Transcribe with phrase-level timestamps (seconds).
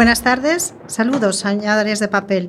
[0.00, 2.48] Buenas tardes, saludos, soñadores de papel.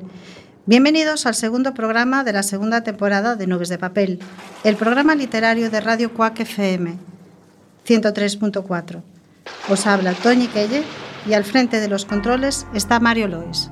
[0.64, 4.20] Bienvenidos al segundo programa de la segunda temporada de Nubes de Papel,
[4.64, 6.94] el programa literario de Radio Cuac FM
[7.86, 9.02] 103.4.
[9.68, 10.82] Os habla Toñi Quelle
[11.28, 13.70] y al frente de los controles está Mario Lois.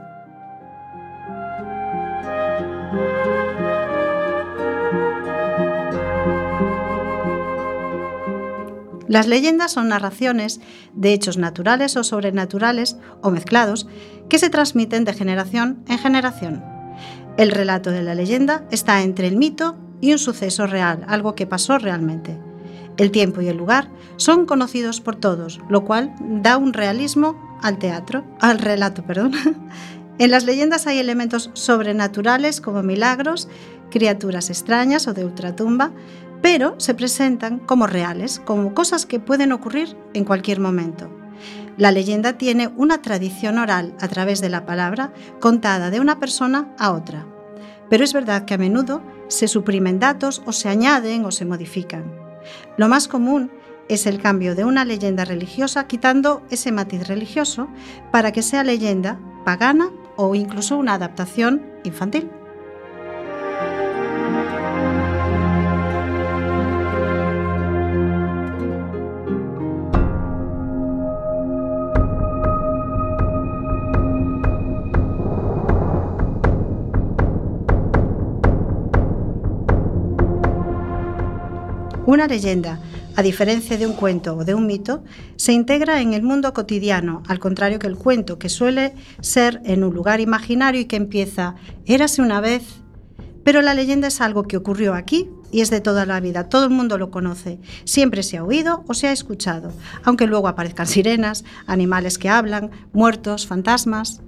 [9.06, 10.60] Las leyendas son narraciones
[10.94, 13.86] de hechos naturales o sobrenaturales o mezclados
[14.30, 16.64] que se transmiten de generación en generación.
[17.36, 21.46] El relato de la leyenda está entre el mito y un suceso real, algo que
[21.46, 22.38] pasó realmente.
[22.96, 27.78] El tiempo y el lugar son conocidos por todos, lo cual da un realismo al
[27.78, 29.32] teatro, al relato, perdón.
[30.16, 33.48] En las leyendas hay elementos sobrenaturales como milagros,
[33.90, 35.90] criaturas extrañas o de ultratumba,
[36.40, 41.10] pero se presentan como reales, como cosas que pueden ocurrir en cualquier momento.
[41.76, 46.68] La leyenda tiene una tradición oral a través de la palabra contada de una persona
[46.78, 47.26] a otra.
[47.90, 52.23] Pero es verdad que a menudo se suprimen datos o se añaden o se modifican.
[52.76, 53.50] Lo más común
[53.88, 57.68] es el cambio de una leyenda religiosa quitando ese matiz religioso
[58.10, 62.30] para que sea leyenda pagana o incluso una adaptación infantil.
[82.14, 82.78] Una leyenda,
[83.16, 85.02] a diferencia de un cuento o de un mito,
[85.34, 89.82] se integra en el mundo cotidiano, al contrario que el cuento, que suele ser en
[89.82, 92.62] un lugar imaginario y que empieza, érase una vez.
[93.42, 96.62] Pero la leyenda es algo que ocurrió aquí y es de toda la vida, todo
[96.62, 99.72] el mundo lo conoce, siempre se ha oído o se ha escuchado,
[100.04, 104.22] aunque luego aparezcan sirenas, animales que hablan, muertos, fantasmas.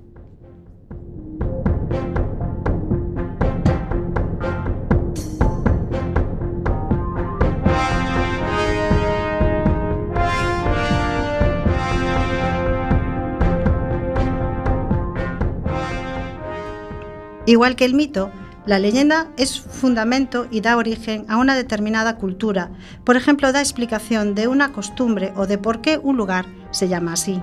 [17.46, 18.30] Igual que el mito,
[18.66, 22.70] la leyenda es fundamento y da origen a una determinada cultura.
[23.04, 27.12] Por ejemplo, da explicación de una costumbre o de por qué un lugar se llama
[27.12, 27.40] así.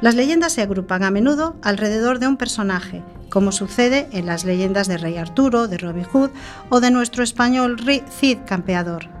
[0.00, 4.88] Las leyendas se agrupan a menudo alrededor de un personaje, como sucede en las leyendas
[4.88, 6.30] de Rey Arturo, de Robin Hood
[6.70, 7.76] o de nuestro español
[8.18, 9.19] Cid Campeador.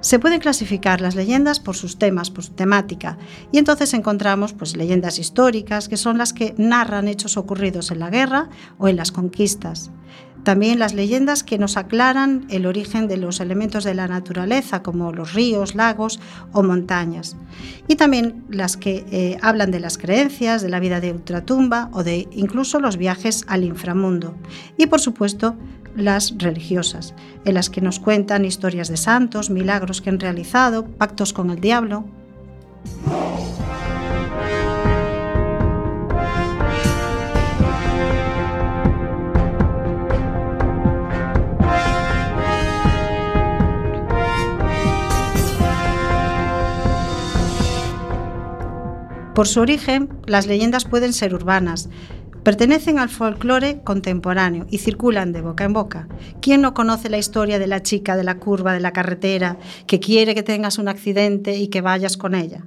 [0.00, 3.18] Se pueden clasificar las leyendas por sus temas, por su temática,
[3.52, 8.08] y entonces encontramos pues, leyendas históricas, que son las que narran hechos ocurridos en la
[8.08, 8.48] guerra
[8.78, 9.90] o en las conquistas.
[10.42, 15.12] También las leyendas que nos aclaran el origen de los elementos de la naturaleza, como
[15.12, 16.18] los ríos, lagos
[16.52, 17.36] o montañas.
[17.88, 22.04] Y también las que eh, hablan de las creencias, de la vida de ultratumba o
[22.04, 24.34] de incluso los viajes al inframundo.
[24.78, 25.56] Y por supuesto,
[25.96, 27.14] las religiosas,
[27.44, 31.60] en las que nos cuentan historias de santos, milagros que han realizado, pactos con el
[31.60, 32.04] diablo.
[49.40, 51.88] Por su origen, las leyendas pueden ser urbanas,
[52.42, 56.08] Pertenecen al folclore contemporáneo y circulan de boca en boca.
[56.40, 60.00] ¿Quién no conoce la historia de la chica de la curva de la carretera que
[60.00, 62.64] quiere que tengas un accidente y que vayas con ella?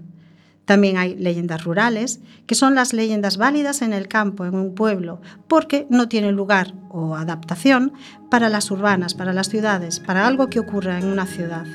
[0.65, 5.21] También hay leyendas rurales, que son las leyendas válidas en el campo, en un pueblo,
[5.47, 7.93] porque no tienen lugar o adaptación
[8.29, 11.65] para las urbanas, para las ciudades, para algo que ocurra en una ciudad.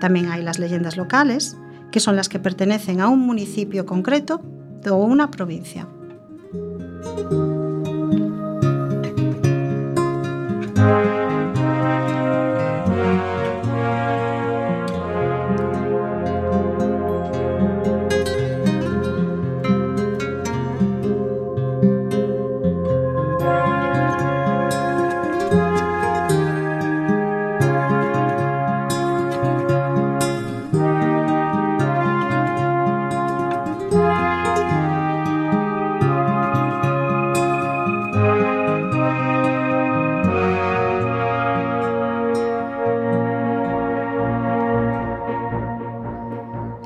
[0.00, 1.56] También hay las leyendas locales,
[1.92, 4.42] que son las que pertenecen a un municipio concreto
[4.90, 5.88] o una provincia.
[7.18, 7.32] thank
[11.22, 11.27] you.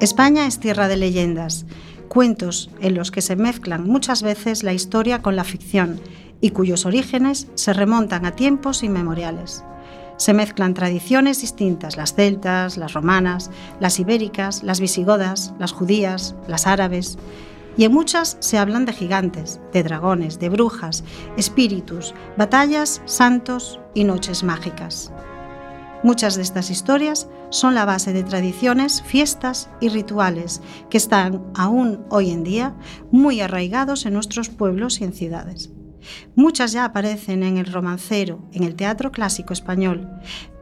[0.03, 1.65] España es tierra de leyendas,
[2.09, 6.01] cuentos en los que se mezclan muchas veces la historia con la ficción
[6.41, 9.63] y cuyos orígenes se remontan a tiempos inmemoriales.
[10.17, 16.67] Se mezclan tradiciones distintas, las celtas, las romanas, las ibéricas, las visigodas, las judías, las
[16.67, 17.17] árabes,
[17.77, 21.05] y en muchas se hablan de gigantes, de dragones, de brujas,
[21.37, 25.13] espíritus, batallas, santos y noches mágicas.
[26.03, 30.61] Muchas de estas historias son la base de tradiciones, fiestas y rituales
[30.91, 32.75] que están aún hoy en día
[33.13, 35.71] muy arraigados en nuestros pueblos y en ciudades.
[36.35, 40.09] Muchas ya aparecen en el romancero, en el teatro clásico español,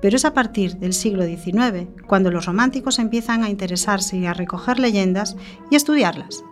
[0.03, 4.35] pero es a partir del siglo XIX cuando los románticos empiezan a interesarse y a
[4.35, 5.37] recoger leyendas
[5.71, 6.45] y estudiarlas.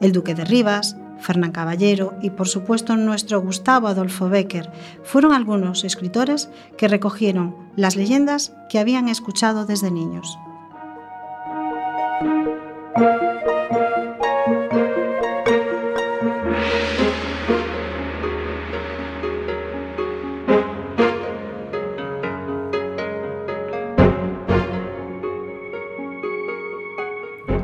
[0.00, 4.70] El duque de Rivas, Fernán Caballero y por supuesto nuestro Gustavo Adolfo Becker
[5.02, 10.38] fueron algunos escritores que recogieron las leyendas que habían escuchado desde niños.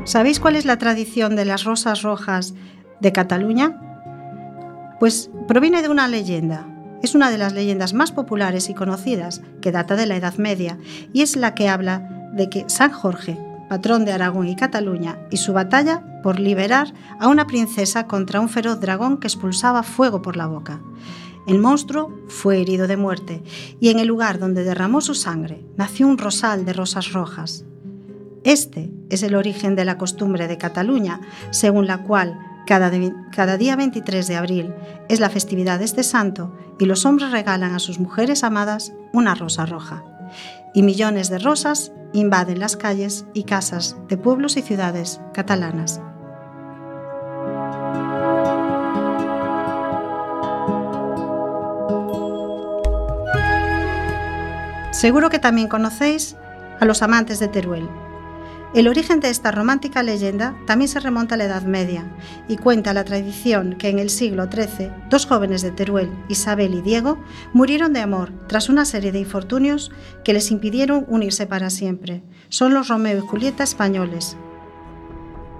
[0.08, 2.54] ¿Sabéis cuál es la tradición de las rosas rojas
[3.00, 3.80] de Cataluña?
[5.00, 6.66] Pues proviene de una leyenda.
[7.02, 10.78] Es una de las leyendas más populares y conocidas, que data de la Edad Media,
[11.12, 13.38] y es la que habla de que San Jorge,
[13.68, 18.48] patrón de Aragón y Cataluña, y su batalla por liberar a una princesa contra un
[18.48, 20.80] feroz dragón que expulsaba fuego por la boca.
[21.46, 23.42] El monstruo fue herido de muerte,
[23.78, 27.64] y en el lugar donde derramó su sangre nació un rosal de rosas rojas,
[28.44, 34.28] este es el origen de la costumbre de Cataluña, según la cual cada, día 23
[34.28, 34.74] de abril
[35.08, 39.34] es la festividad de este santo y los hombres regalan a sus mujeres amadas una
[39.34, 40.04] rosa roja.
[40.74, 46.02] Y millones de rosas invaden las calles y casas de pueblos y ciudades catalanas.
[54.90, 56.36] Seguro que también conocéis
[56.80, 57.88] a los amantes de Teruel,
[58.74, 62.04] el origen de esta romántica leyenda también se remonta a la Edad Media
[62.48, 66.82] y cuenta la tradición que en el siglo XIII dos jóvenes de Teruel, Isabel y
[66.82, 67.18] Diego,
[67.54, 69.90] murieron de amor tras una serie de infortunios
[70.22, 72.22] que les impidieron unirse para siempre.
[72.50, 74.36] Son los Romeo y Julieta españoles.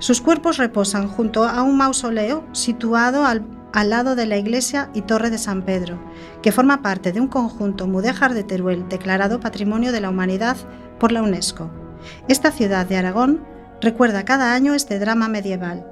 [0.00, 5.00] Sus cuerpos reposan junto a un mausoleo situado al, al lado de la iglesia y
[5.00, 5.98] torre de San Pedro,
[6.42, 10.58] que forma parte de un conjunto mudéjar de Teruel declarado Patrimonio de la Humanidad
[11.00, 11.88] por la UNESCO.
[12.28, 13.40] Esta ciudad de Aragón
[13.81, 15.87] recuerda cada año este drama medieval.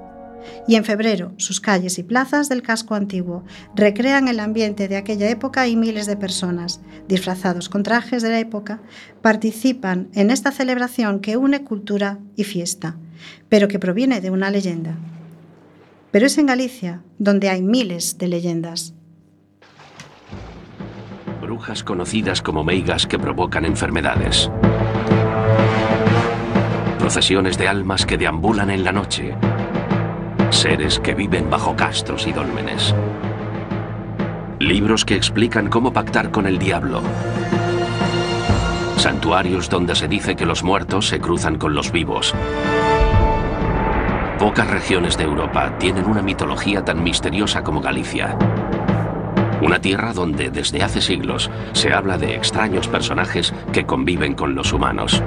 [0.67, 3.43] Y en febrero, sus calles y plazas del casco antiguo
[3.75, 8.39] recrean el ambiente de aquella época y miles de personas, disfrazados con trajes de la
[8.39, 8.81] época,
[9.21, 12.97] participan en esta celebración que une cultura y fiesta,
[13.49, 14.95] pero que proviene de una leyenda.
[16.11, 18.93] Pero es en Galicia donde hay miles de leyendas.
[21.41, 24.49] Brujas conocidas como meigas que provocan enfermedades
[27.07, 29.33] procesiones de almas que deambulan en la noche,
[30.49, 32.93] seres que viven bajo castros y dólmenes,
[34.59, 37.01] libros que explican cómo pactar con el diablo,
[38.97, 42.35] santuarios donde se dice que los muertos se cruzan con los vivos.
[44.37, 48.37] Pocas regiones de Europa tienen una mitología tan misteriosa como Galicia.
[49.61, 54.73] Una tierra donde desde hace siglos se habla de extraños personajes que conviven con los
[54.73, 55.23] humanos.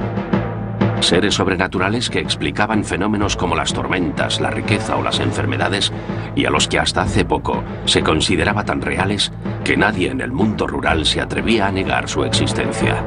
[1.01, 5.93] Seres sobrenaturales que explicaban fenómenos como las tormentas, la riqueza o las enfermedades
[6.37, 9.33] y a los que hasta hace poco se consideraba tan reales
[9.65, 13.03] que nadie en el mundo rural se atrevía a negar su existencia.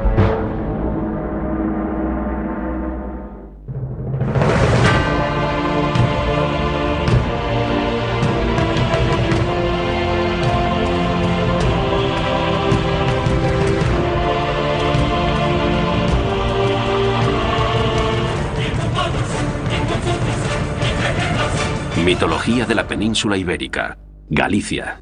[22.14, 23.98] Mitología de la península ibérica.
[24.30, 25.02] Galicia.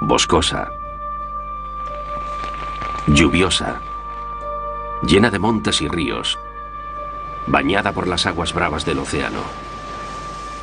[0.00, 0.70] Boscosa.
[3.08, 3.78] Lluviosa.
[5.02, 6.38] Llena de montes y ríos.
[7.46, 9.42] Bañada por las aguas bravas del océano.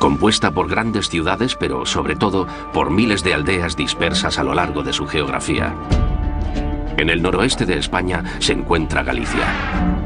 [0.00, 4.82] Compuesta por grandes ciudades, pero sobre todo por miles de aldeas dispersas a lo largo
[4.82, 5.76] de su geografía.
[6.96, 9.97] En el noroeste de España se encuentra Galicia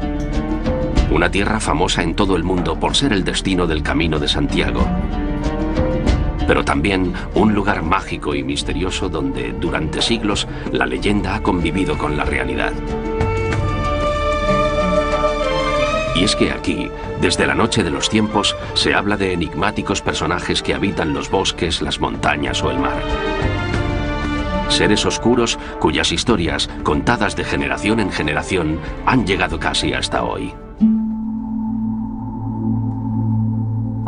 [1.13, 4.83] una tierra famosa en todo el mundo por ser el destino del Camino de Santiago.
[6.47, 12.17] Pero también un lugar mágico y misterioso donde durante siglos la leyenda ha convivido con
[12.17, 12.73] la realidad.
[16.15, 16.89] Y es que aquí,
[17.21, 21.83] desde la noche de los tiempos, se habla de enigmáticos personajes que habitan los bosques,
[21.83, 23.01] las montañas o el mar.
[24.69, 30.53] Seres oscuros cuyas historias, contadas de generación en generación, han llegado casi hasta hoy.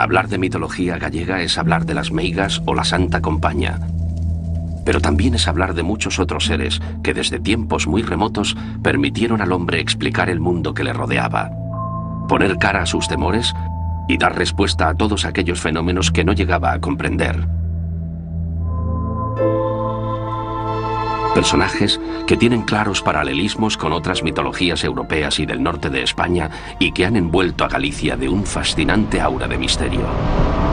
[0.06, 3.80] Hablar de mitología gallega es hablar de las meigas o la Santa Compaña,
[4.86, 9.52] pero también es hablar de muchos otros seres que desde tiempos muy remotos permitieron al
[9.52, 11.50] hombre explicar el mundo que le rodeaba,
[12.30, 13.52] poner cara a sus temores
[14.08, 17.48] y dar respuesta a todos aquellos fenómenos que no llegaba a comprender.
[21.36, 26.50] Personajes que tienen claros paralelismos con otras mitologías europeas y del norte de España
[26.80, 30.65] y que han envuelto a Galicia de un fascinante aura de misterio.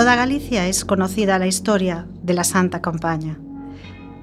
[0.00, 3.38] Toda Galicia es conocida la historia de la Santa Compaña.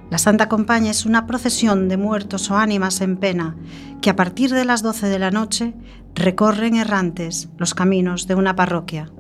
[0.10, 3.56] La Santa Compaña es una procesión de muertos o ánimas en pena
[4.02, 5.76] que a partir de las 12 de la noche
[6.16, 9.12] recorren errantes los caminos de una parroquia.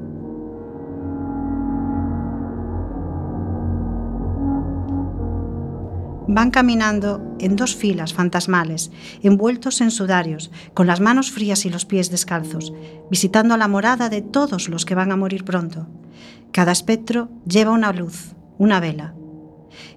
[6.27, 8.89] Van caminando en dos filas fantasmales,
[9.21, 12.73] envueltos en sudarios, con las manos frías y los pies descalzos,
[13.11, 15.87] visitando la morada de todos los que van a morir pronto.
[16.51, 19.13] Cada espectro lleva una luz, una vela.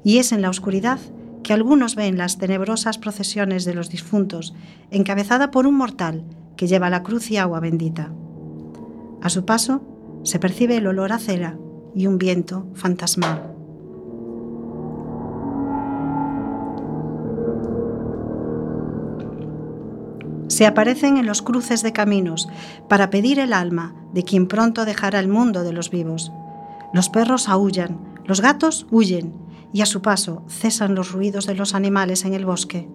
[0.04, 0.98] Y es en la oscuridad
[1.42, 4.54] que algunos ven las tenebrosas procesiones de los difuntos,
[4.90, 6.24] encabezada por un mortal
[6.56, 8.12] que lleva la cruz y agua bendita.
[9.22, 9.82] A su paso
[10.22, 11.56] se percibe el olor a cera
[11.94, 13.50] y un viento fantasmal.
[20.60, 22.46] se aparecen en los cruces de caminos
[22.86, 26.32] para pedir el alma de quien pronto dejará el mundo de los vivos.
[26.92, 29.34] Los perros aullan, los gatos huyen
[29.72, 32.88] y a su paso cesan los ruidos de los animales en el bosque.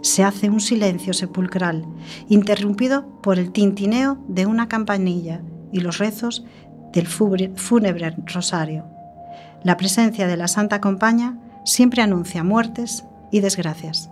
[0.00, 1.86] Se hace un silencio sepulcral,
[2.28, 5.42] interrumpido por el tintineo de una campanilla
[5.72, 6.44] y los rezos
[6.92, 8.86] del fúnebre rosario.
[9.62, 14.10] La presencia de la Santa Compaña siempre anuncia muertes y desgracias.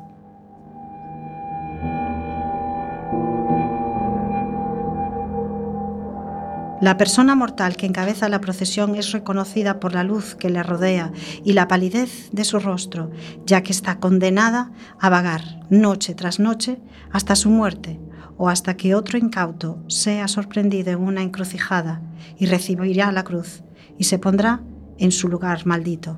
[6.81, 11.13] La persona mortal que encabeza la procesión es reconocida por la luz que le rodea
[11.45, 13.11] y la palidez de su rostro,
[13.45, 16.81] ya que está condenada a vagar noche tras noche
[17.13, 18.01] hasta su muerte
[18.39, 22.01] o hasta que otro incauto sea sorprendido en una encrucijada
[22.39, 23.63] y recibirá la cruz
[23.99, 24.63] y se pondrá
[24.97, 26.17] en su lugar maldito.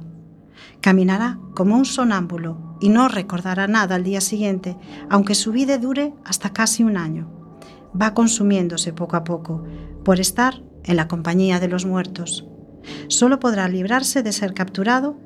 [0.81, 4.77] Caminará como un sonámbulo y no recordará nada al día siguiente,
[5.11, 7.43] aunque su vida dure hasta casi un año
[8.01, 9.65] va consumiéndose poco a poco
[10.05, 12.47] por estar en la compañía de los muertos.
[13.09, 15.17] Solo podrá librarse de ser capturado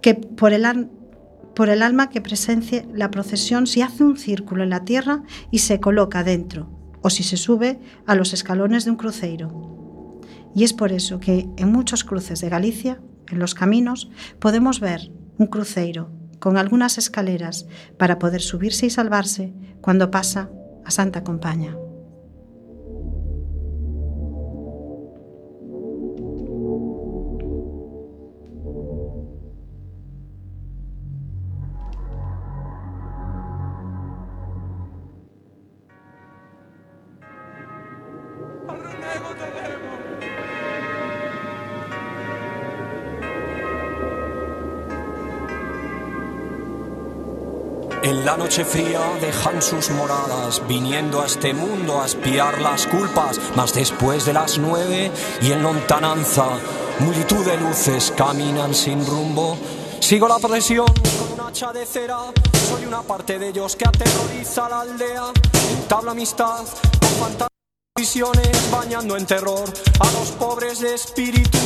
[0.00, 0.88] que por el,
[1.54, 5.60] por el alma que presencie la procesión si hace un círculo en la tierra y
[5.60, 6.70] se coloca dentro,
[7.02, 10.20] o si se sube a los escalones de un cruceiro.
[10.54, 15.10] Y es por eso que en muchos cruces de Galicia, en los caminos, podemos ver
[15.38, 17.66] un cruceiro con algunas escaleras
[17.98, 20.50] para poder subirse y salvarse cuando pasa
[20.84, 21.76] a Santa Compaña.
[48.06, 53.40] En la noche fría dejan sus moradas, viniendo a este mundo a espiar las culpas,
[53.56, 55.10] mas después de las nueve
[55.42, 56.46] y en lontananza,
[57.00, 59.58] multitud de luces caminan sin rumbo.
[59.98, 62.18] Sigo la procesión con un hacha de cera,
[62.68, 65.32] soy una parte de ellos que aterroriza la aldea,
[65.80, 66.64] entabla amistad
[67.00, 67.55] con fantasmas
[68.70, 71.58] bañando en terror a los pobres de espíritu.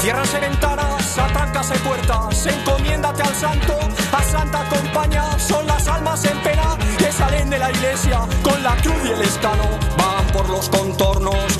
[0.00, 3.78] Ciérrase ventanas, atráncase puertas, encomiéndate al santo,
[4.12, 5.38] a santa compañía.
[5.38, 9.22] Son las almas en pena que salen de la iglesia con la cruz y el
[9.22, 9.62] escano.
[9.96, 11.51] Van por los contornos,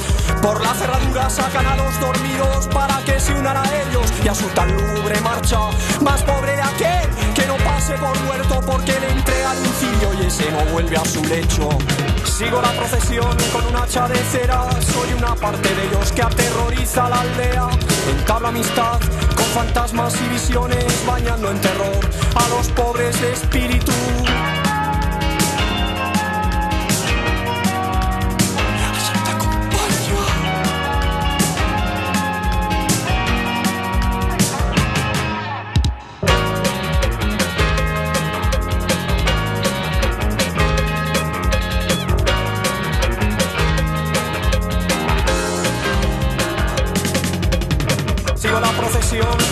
[0.42, 4.34] por la cerradura sacan a los dormidos para que se unan a ellos y a
[4.34, 5.58] su tan lubre marcha,
[6.02, 7.12] más pobre de aquel
[7.64, 11.68] pase por muerto porque le entré al incidio y ese no vuelve a su lecho.
[12.24, 17.08] Sigo la procesión con un hacha de cera, soy una parte de ellos que aterroriza
[17.08, 17.68] la aldea.
[18.10, 19.00] Entablo amistad
[19.36, 22.00] con fantasmas y visiones, bañando en terror
[22.34, 23.92] a los pobres de espíritu.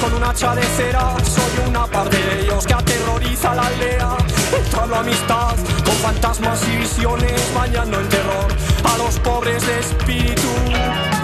[0.00, 0.54] Con un hacha.
[0.54, 4.16] Soy una parte de ellos que aterroriza la aldea.
[4.56, 8.48] Entrando amistad con fantasmas y visiones, bañando en terror
[8.84, 11.19] a los pobres de espíritu.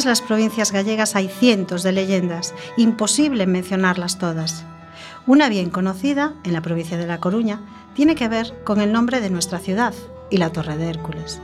[0.00, 4.64] Todas las provincias gallegas hay cientos de leyendas, imposible mencionarlas todas.
[5.26, 7.60] Una bien conocida, en la provincia de La Coruña,
[7.92, 9.92] tiene que ver con el nombre de nuestra ciudad
[10.30, 11.42] y la Torre de Hércules.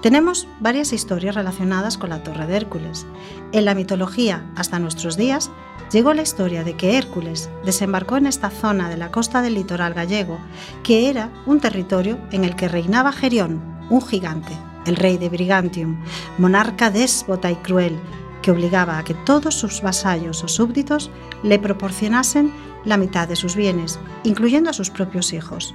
[0.00, 3.04] Tenemos varias historias relacionadas con la Torre de Hércules.
[3.50, 5.50] En la mitología, hasta nuestros días,
[5.90, 9.92] llegó la historia de que Hércules desembarcó en esta zona de la costa del litoral
[9.92, 10.38] gallego,
[10.84, 14.52] que era un territorio en el que reinaba Gerión, un gigante,
[14.86, 15.96] el rey de Brigantium,
[16.38, 17.98] monarca déspota y cruel,
[18.42, 21.10] que obligaba a que todos sus vasallos o súbditos
[21.42, 22.52] le proporcionasen
[22.84, 25.74] la mitad de sus bienes, incluyendo a sus propios hijos.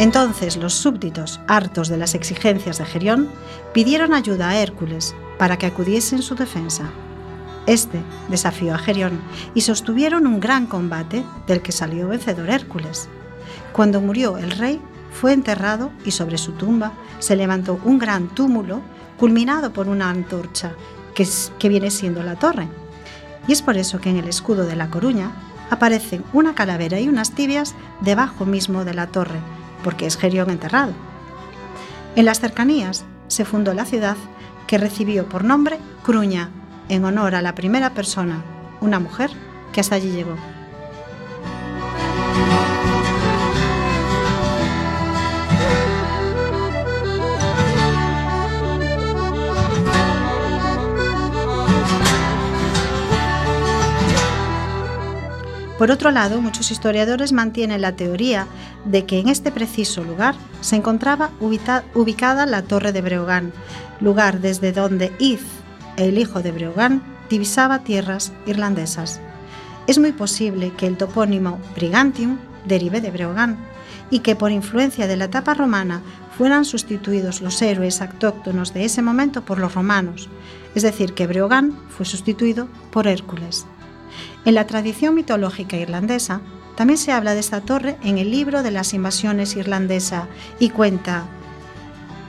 [0.00, 3.28] Entonces los súbditos, hartos de las exigencias de Gerión,
[3.74, 6.90] pidieron ayuda a Hércules para que acudiese en su defensa.
[7.70, 9.20] Este desafió a Gerión
[9.54, 13.08] y sostuvieron un gran combate del que salió vencedor Hércules.
[13.72, 14.80] Cuando murió el rey,
[15.12, 18.80] fue enterrado y sobre su tumba se levantó un gran túmulo
[19.16, 20.72] culminado por una antorcha
[21.14, 21.24] que,
[21.60, 22.66] que viene siendo la torre.
[23.46, 25.30] Y es por eso que en el escudo de La Coruña
[25.70, 29.38] aparecen una calavera y unas tibias debajo mismo de la torre,
[29.84, 30.92] porque es Gerión enterrado.
[32.16, 34.16] En las cercanías se fundó la ciudad
[34.66, 36.50] que recibió por nombre Cruña,
[36.90, 38.42] en honor a la primera persona,
[38.80, 39.30] una mujer,
[39.72, 40.36] que hasta allí llegó.
[55.78, 58.46] Por otro lado, muchos historiadores mantienen la teoría
[58.84, 63.52] de que en este preciso lugar se encontraba ubicada la Torre de Breogán,
[64.00, 65.40] lugar desde donde Iz,
[66.04, 69.20] el hijo de Breogán, divisaba tierras irlandesas.
[69.86, 73.58] Es muy posible que el topónimo Brigantium derive de Breogán
[74.10, 76.02] y que por influencia de la etapa romana
[76.36, 80.28] fueran sustituidos los héroes autóctonos de ese momento por los romanos,
[80.74, 83.66] es decir, que Breogán fue sustituido por Hércules.
[84.44, 86.40] En la tradición mitológica irlandesa
[86.76, 91.26] también se habla de esta torre en el libro de las invasiones irlandesa y cuenta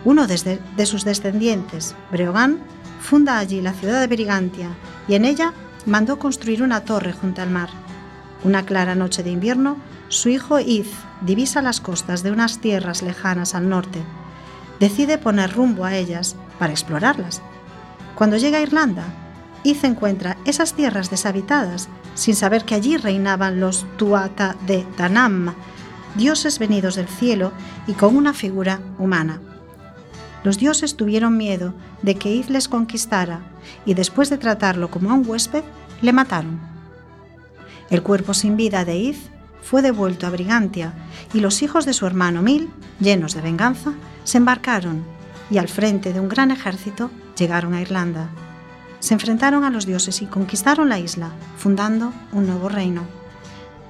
[0.03, 2.59] uno de sus descendientes, Breogán,
[3.01, 4.69] funda allí la ciudad de Brigantia
[5.07, 5.53] y en ella
[5.85, 7.69] mandó construir una torre junto al mar.
[8.43, 10.87] Una clara noche de invierno, su hijo Iz
[11.21, 14.01] divisa las costas de unas tierras lejanas al norte.
[14.79, 17.41] Decide poner rumbo a ellas para explorarlas.
[18.15, 19.05] Cuando llega a Irlanda,
[19.63, 25.53] Iz encuentra esas tierras deshabitadas sin saber que allí reinaban los Tuata de Tanam,
[26.15, 27.51] dioses venidos del cielo
[27.87, 29.39] y con una figura humana.
[30.43, 33.41] Los dioses tuvieron miedo de que Iz les conquistara
[33.85, 35.63] y después de tratarlo como a un huésped,
[36.01, 36.59] le mataron.
[37.89, 39.17] El cuerpo sin vida de Iz
[39.61, 40.93] fue devuelto a Brigantia
[41.33, 45.03] y los hijos de su hermano Mil, llenos de venganza, se embarcaron
[45.51, 48.29] y al frente de un gran ejército llegaron a Irlanda.
[48.99, 53.20] Se enfrentaron a los dioses y conquistaron la isla, fundando un nuevo reino.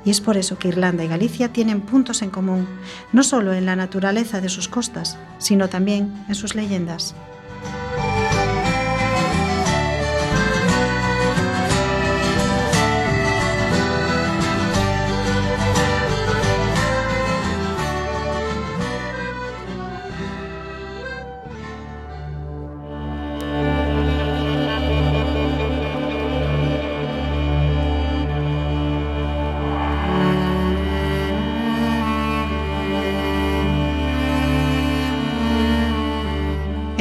[0.04, 2.68] Y es por eso que Irlanda y Galicia tienen puntos en común,
[3.14, 7.16] no solo en la naturaleza de sus costas, sino también en sus leyendas.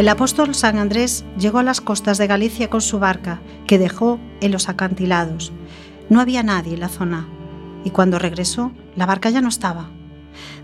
[0.01, 4.19] El apóstol San Andrés llegó a las costas de Galicia con su barca, que dejó
[4.41, 5.53] en los acantilados.
[6.09, 7.29] No había nadie en la zona,
[7.85, 9.91] y cuando regresó, la barca ya no estaba.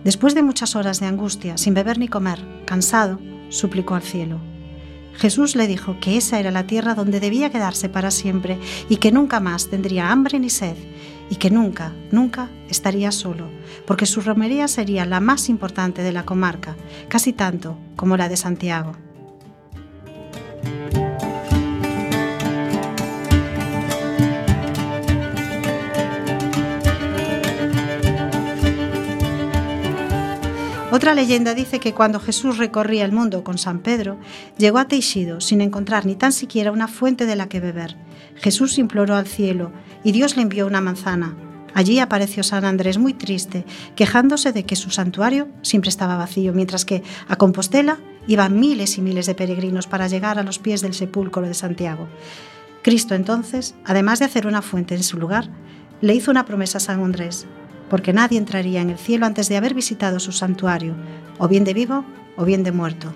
[0.04, 3.20] Después de muchas horas de angustia, sin beber ni comer, cansado,
[3.50, 4.40] suplicó al cielo.
[5.12, 9.12] Jesús le dijo que esa era la tierra donde debía quedarse para siempre y que
[9.12, 10.76] nunca más tendría hambre ni sed
[11.28, 13.50] y que nunca, nunca estaría solo,
[13.86, 16.74] porque su romería sería la más importante de la comarca,
[17.08, 18.96] casi tanto como la de Santiago.
[30.96, 34.16] Otra leyenda dice que cuando Jesús recorría el mundo con San Pedro,
[34.56, 37.98] llegó a Teixido sin encontrar ni tan siquiera una fuente de la que beber.
[38.36, 39.72] Jesús imploró al cielo
[40.04, 41.36] y Dios le envió una manzana.
[41.74, 46.86] Allí apareció San Andrés muy triste, quejándose de que su santuario siempre estaba vacío, mientras
[46.86, 50.94] que a Compostela iban miles y miles de peregrinos para llegar a los pies del
[50.94, 52.08] sepulcro de Santiago.
[52.82, 55.50] Cristo entonces, además de hacer una fuente en su lugar,
[56.00, 57.46] le hizo una promesa a San Andrés,
[57.88, 60.94] porque nadie entraría en el cielo antes de haber visitado su santuario,
[61.38, 62.04] o bien de vivo
[62.36, 63.14] o bien de muerto.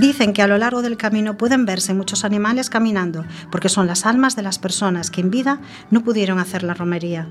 [0.00, 4.06] Dicen que a lo largo del camino pueden verse muchos animales caminando, porque son las
[4.06, 5.60] almas de las personas que en vida
[5.90, 7.28] no pudieron hacer la romería.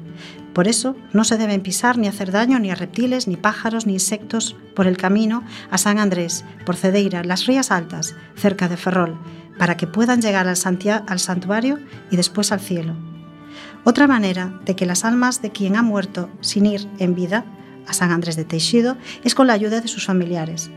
[0.53, 3.93] Por eso no se deben pisar ni hacer daño ni a reptiles, ni pájaros, ni
[3.93, 9.17] insectos por el camino a San Andrés, por Cedeira, las Rías Altas, cerca de Ferrol,
[9.57, 11.79] para que puedan llegar al, santuario
[12.11, 12.93] y después al cielo.
[13.83, 17.45] Otra manera de que las almas de quien ha muerto sin ir en vida
[17.87, 20.69] a San Andrés de Teixido es con la ayuda de sus familiares.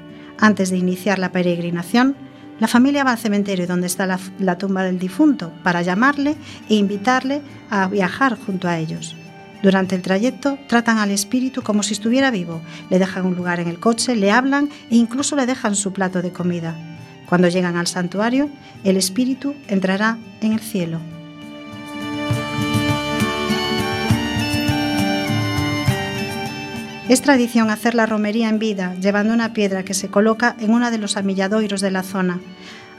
[0.42, 2.16] Antes de iniciar la peregrinación,
[2.59, 6.35] la familia va al cementerio donde está la, tumba del difunto para llamarle
[6.68, 9.14] e invitarle a viajar junto a ellos.
[9.62, 13.68] Durante el trayecto tratan al espíritu como si estuviera vivo, le dejan un lugar en
[13.68, 16.74] el coche, le hablan e incluso le dejan su plato de comida.
[17.28, 18.50] Cuando llegan al santuario,
[18.83, 21.12] el espíritu entrará en el cielo.
[27.12, 30.90] Es tradición hacer la romería en vida, llevando una piedra que se coloca en uno
[30.90, 32.40] de los amilladoiros de la zona.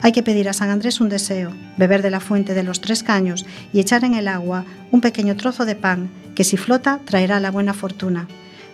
[0.03, 3.01] Hay que pedir a San Andrés un deseo, beber de la fuente de los tres
[3.01, 7.39] caños y echar en el agua un pequeño trozo de pan, que si flota traerá
[7.39, 8.27] la buena fortuna.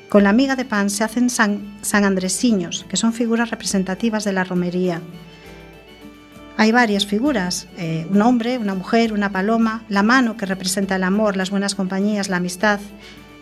[0.09, 4.43] Con la miga de pan se hacen san, san que son figuras representativas de la
[4.43, 5.01] romería.
[6.57, 11.03] Hay varias figuras, eh, un hombre, una mujer, una paloma, la mano que representa el
[11.05, 12.81] amor, las buenas compañías, la amistad,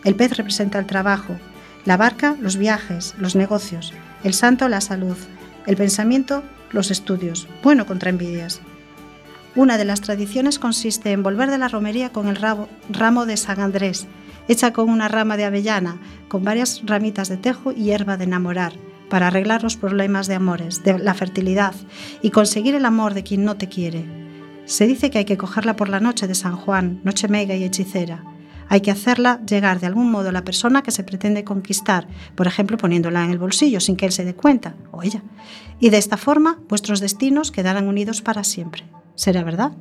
[0.03, 1.35] el pez representa el trabajo,
[1.87, 3.93] la barca, los viajes, los negocios.
[4.25, 5.15] El santo, la salud.
[5.65, 7.47] El pensamiento, los estudios.
[7.63, 8.59] Bueno contra envidias.
[9.55, 12.35] Una de las tradiciones consiste en volver de la romería con el
[12.89, 14.05] ramo de San Andrés,
[14.49, 15.97] hecha con una rama de avellana,
[16.27, 18.73] con varias ramitas de tejo y hierba de enamorar,
[19.09, 21.73] para arreglar los problemas de amores, de la fertilidad
[22.21, 24.03] y conseguir el amor de quien no te quiere.
[24.65, 27.63] Se dice que hay que cogerla por la noche de San Juan, noche mega y
[27.63, 28.25] hechicera.
[28.69, 32.47] Hay que hacerla llegar de algún modo a la persona que se pretende conquistar, por
[32.47, 35.21] ejemplo poniéndola en el bolsillo sin que él se dé cuenta, o ella.
[35.79, 38.83] Y de esta forma vuestros destinos quedarán unidos para siempre.
[39.15, 39.71] ¿Será verdad?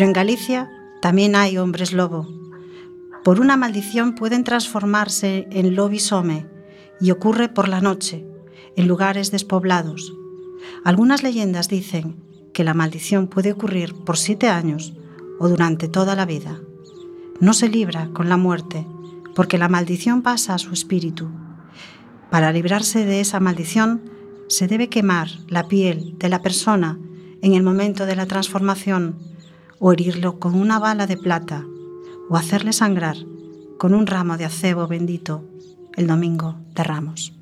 [0.00, 0.70] Pero en Galicia
[1.02, 2.26] también hay hombres lobo.
[3.22, 6.46] Por una maldición pueden transformarse en lobisome
[7.02, 8.24] y ocurre por la noche,
[8.76, 10.14] en lugares despoblados.
[10.86, 12.16] Algunas leyendas dicen
[12.54, 14.94] que la maldición puede ocurrir por siete años
[15.38, 16.58] o durante toda la vida.
[17.38, 18.86] No se libra con la muerte,
[19.34, 21.28] porque la maldición pasa a su espíritu.
[22.30, 24.00] Para librarse de esa maldición,
[24.48, 26.98] se debe quemar la piel de la persona
[27.42, 29.29] en el momento de la transformación
[29.80, 31.66] o herirlo con una bala de plata
[32.28, 33.16] o hacerle sangrar
[33.78, 35.42] con un ramo de acebo bendito
[35.96, 37.32] el domingo de Ramos.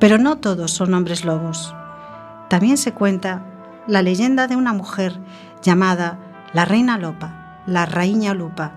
[0.00, 1.74] Pero no todos son hombres lobos.
[2.48, 3.44] También se cuenta
[3.86, 5.20] la leyenda de una mujer
[5.62, 6.18] llamada
[6.52, 8.72] la reina lopa, la reina lupa,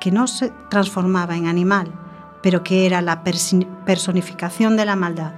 [0.00, 1.92] que no se transformaba en animal,
[2.42, 5.32] pero que era la personificación de la maldad.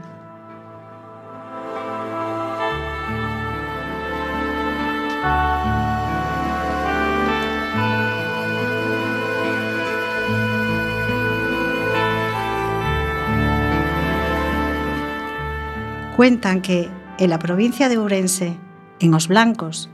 [16.16, 18.59] Cuentan que en la provincia de Urense,
[19.01, 19.88] en Os Blancos,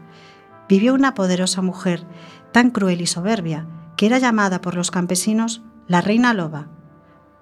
[0.68, 2.04] vivió una poderosa mujer
[2.50, 6.66] tan cruel y soberbia que era llamada por los campesinos la reina loba.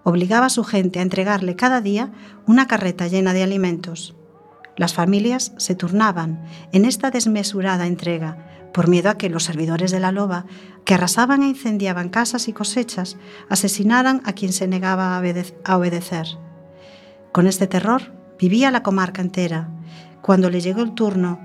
[0.05, 2.13] Obligaba a su gente a entregarle cada día
[2.47, 4.15] una carreta llena de alimentos.
[4.77, 10.01] Las familias se turnaban en esta desmesurada entrega por miedo a que los servidores de
[10.01, 10.45] la loba,
[10.85, 13.17] que arrasaban e incendiaban casas y cosechas,
[13.49, 16.27] asesinaran a quien se negaba a obedecer.
[17.33, 19.69] Con este terror, Vivía la comarca entera,
[20.23, 21.41] cuando le llegó el turno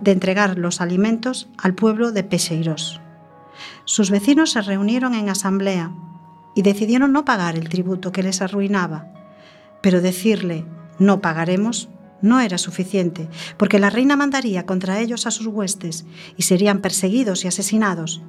[0.00, 3.00] de entregar los alimentos al pueblo de Peseiros.
[3.84, 5.92] Sus vecinos se reunieron en asamblea
[6.54, 9.12] y decidieron no pagar el tributo que les arruinaba,
[9.82, 10.64] pero decirle
[10.98, 11.88] no pagaremos
[12.22, 17.44] no era suficiente, porque la reina mandaría contra ellos a sus huestes y serían perseguidos
[17.44, 18.22] y asesinados.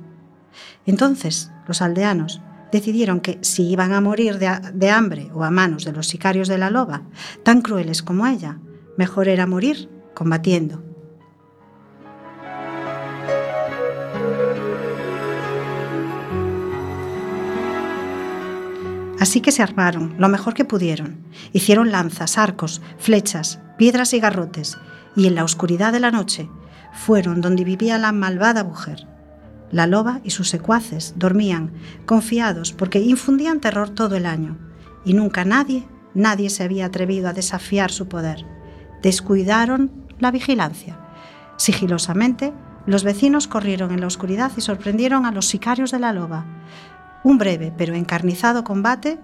[0.85, 2.41] Entonces los aldeanos
[2.71, 6.57] decidieron que si iban a morir de, hambre o a manos de los sicarios de
[6.57, 7.03] la loba,
[7.43, 8.59] tan crueles como ella,
[8.97, 10.83] mejor era morir combatiendo.
[19.19, 21.17] Así que se armaron lo mejor que pudieron.
[21.51, 24.77] Hicieron lanzas, arcos, flechas, piedras y garrotes,
[25.15, 26.49] y en la oscuridad de la noche
[26.93, 29.07] fueron donde vivía la malvada mujer.
[29.71, 31.71] La loba y sus secuaces dormían,
[32.05, 34.57] confiados, porque infundían terror todo el año,
[35.03, 38.45] y nunca nadie, nadie se había atrevido a desafiar su poder.
[39.01, 40.97] Descuidaron la vigilancia.
[41.57, 42.53] Sigilosamente,
[42.85, 46.45] los vecinos corrieron en la oscuridad y sorprendieron a los sicarios de la loba.
[47.23, 49.19] Un breve pero encarnizado combate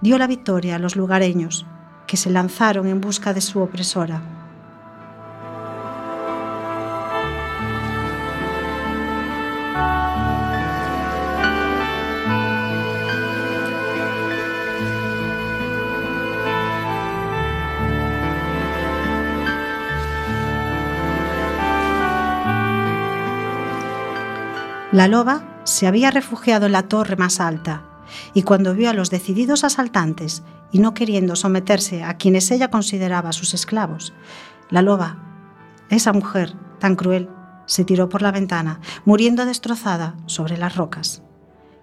[0.00, 1.66] dio la victoria a los lugareños,
[2.06, 4.41] que se lanzaron en busca de su opresora.
[24.92, 27.82] La loba se había refugiado en la torre más alta
[28.34, 33.32] y cuando vio a los decididos asaltantes y no queriendo someterse a quienes ella consideraba
[33.32, 34.12] sus esclavos,
[34.68, 35.16] la loba,
[35.88, 37.30] esa mujer tan cruel,
[37.64, 41.22] se tiró por la ventana, muriendo destrozada sobre las rocas.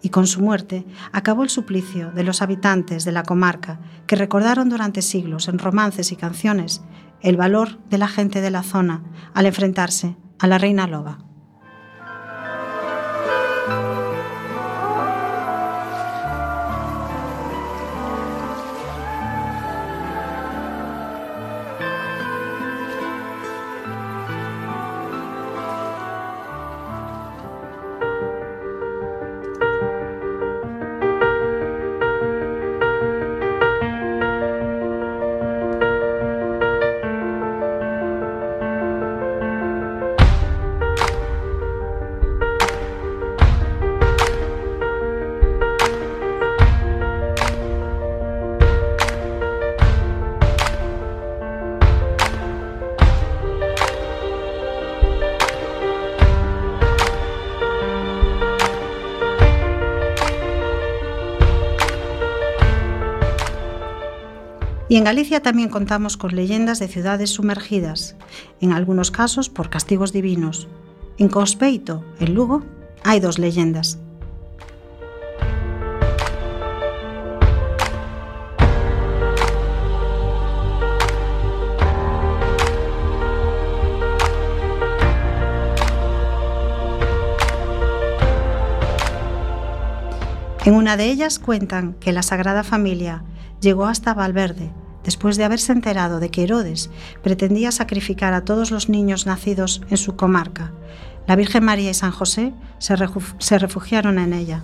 [0.03, 4.69] Y con su muerte acabó el suplicio de los habitantes de la comarca que recordaron
[4.69, 6.83] durante siglos en romances y canciones
[7.21, 9.01] el valor de la gente de la zona
[9.33, 11.28] al enfrentarse a la reina loba.
[64.99, 68.17] En Galicia también contamos con leyendas de ciudades sumergidas,
[68.59, 70.67] en algunos casos por castigos divinos.
[71.17, 72.65] En Cospeito, en Lugo,
[73.05, 73.97] hay dos leyendas.
[90.65, 93.23] En una de ellas cuentan que la Sagrada Familia
[93.61, 96.89] llegó hasta Valverde después de haberse enterado de que Herodes
[97.23, 100.71] pretendía sacrificar a todos los niños nacidos en su comarca.
[101.27, 102.95] La Virgen María y San José se,
[103.59, 104.63] refugiaron en ella.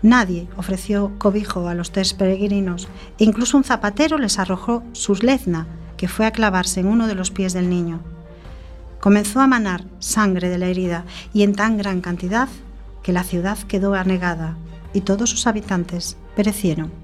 [0.00, 2.88] Nadie ofreció cobijo a los tres peregrinos
[3.18, 7.14] e incluso un zapatero les arrojó su lezna, que fue a clavarse en uno de
[7.14, 8.00] los pies del niño.
[9.00, 12.48] Comenzó a manar sangre de la herida y en tan gran cantidad
[13.02, 14.56] que la ciudad quedó anegada
[14.94, 17.01] y todos sus habitantes perecieron.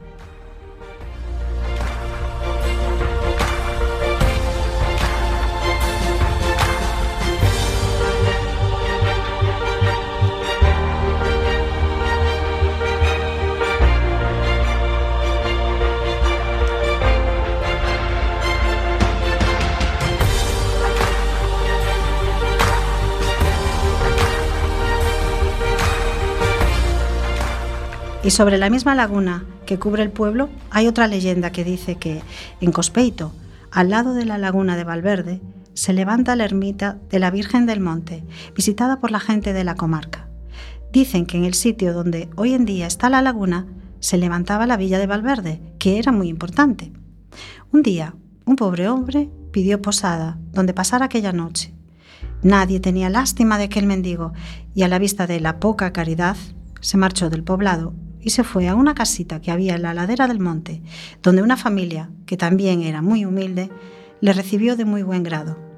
[28.28, 32.20] Y sobre la misma laguna que cubre el pueblo hay otra leyenda que dice que
[32.60, 33.32] en Cospeito,
[33.70, 35.40] al lado de la laguna de Valverde,
[35.72, 38.24] se levanta la ermita de la Virgen del Monte,
[38.54, 40.28] visitada por la gente de la comarca.
[40.92, 43.66] Dicen que en el sitio donde hoy en día está la laguna
[43.98, 46.92] se levantaba la villa de Valverde, que era muy importante.
[47.72, 48.14] Un día,
[48.44, 51.72] un pobre hombre pidió posada donde pasar aquella noche.
[52.42, 54.34] Nadie tenía lástima de aquel mendigo
[54.74, 56.36] y a la vista de la poca caridad
[56.82, 60.26] se marchó del poblado y se fue a una casita que había en la ladera
[60.26, 60.82] del monte,
[61.22, 63.70] donde una familia, que también era muy humilde,
[64.20, 65.68] le recibió de muy buen grado.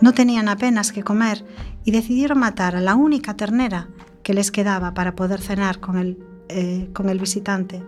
[0.00, 1.44] No tenían apenas que comer
[1.84, 3.88] y decidieron matar a la única ternera
[4.22, 6.18] que les quedaba para poder cenar con el,
[6.48, 7.82] eh, con el visitante.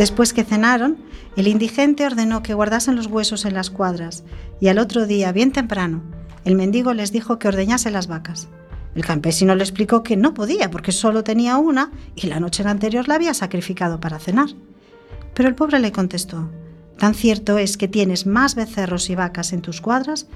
[0.00, 0.96] Después que cenaron,
[1.36, 4.24] el indigente ordenó que guardasen los huesos en las cuadras
[4.58, 6.00] y al otro día, bien temprano,
[6.46, 8.48] el mendigo les dijo que ordeñase las vacas.
[8.94, 13.08] El campesino le explicó que no podía porque solo tenía una y la noche anterior
[13.08, 14.48] la había sacrificado para cenar.
[15.34, 16.48] Pero el pobre le contestó,
[16.96, 20.28] tan cierto es que tienes más becerros y vacas en tus cuadras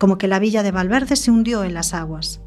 [0.00, 2.40] como que la villa de Valverde se hundió en las aguas.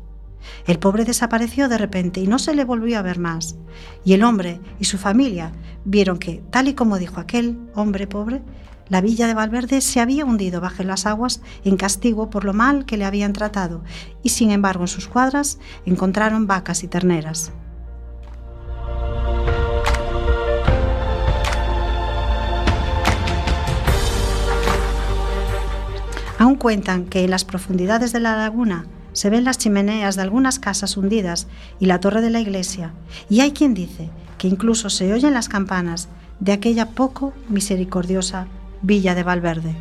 [0.65, 3.55] El pobre desapareció de repente y no se le volvió a ver más.
[4.03, 5.51] Y el hombre y su familia
[5.85, 8.41] vieron que, tal y como dijo aquel hombre pobre,
[8.87, 12.85] la villa de Valverde se había hundido bajo las aguas en castigo por lo mal
[12.85, 13.83] que le habían tratado,
[14.21, 17.51] y sin embargo en sus cuadras encontraron vacas y terneras.
[26.37, 28.85] Aún cuentan que en las profundidades de la laguna
[29.15, 31.47] se ven las chimeneas de algunas casas hundidas
[31.79, 32.91] y la torre de la iglesia,
[33.29, 36.09] y hay quien dice que incluso se oyen las campanas
[36.41, 38.47] de aquella poco misericordiosa
[38.81, 39.73] villa de Valverde.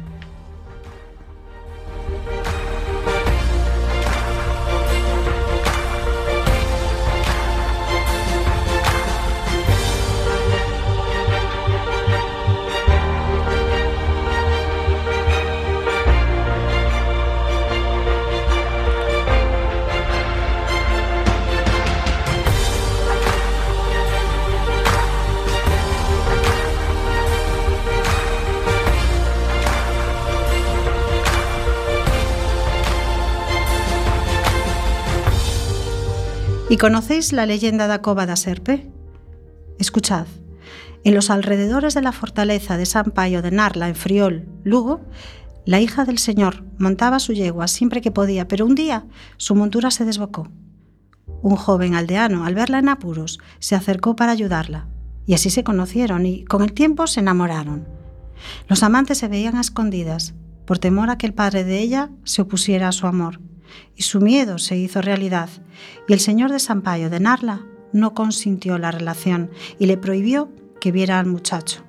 [36.71, 38.91] ¿Y conocéis la leyenda de Cova da Serpe?
[39.79, 40.27] Escuchad.
[41.05, 45.03] En los alrededores de la fortaleza de San Payo de Narla, en Friol, Lugo,
[45.67, 49.05] la hija del señor montaba su yegua siempre que podía, pero un día
[49.37, 50.49] su montura se desbocó.
[51.43, 54.89] Un joven aldeano, al verla en apuros, se acercó para ayudarla,
[55.27, 57.87] y así se conocieron y con el tiempo se enamoraron.
[58.69, 60.33] Los amantes se veían a escondidas,
[60.65, 63.39] por temor a que el padre de ella se opusiera a su amor
[63.97, 65.49] y su miedo se hizo realidad,
[66.09, 70.51] y el señor de Sampaio de Narla no consintió la relación y le prohibió
[70.81, 71.85] que viera al muchacho.